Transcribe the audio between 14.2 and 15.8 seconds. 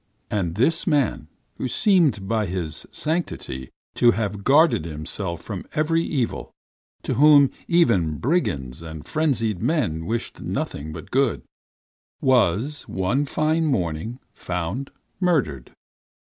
found murdered.